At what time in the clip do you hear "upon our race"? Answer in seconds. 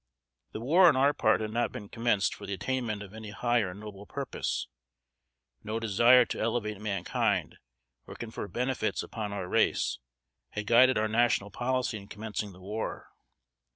9.03-9.99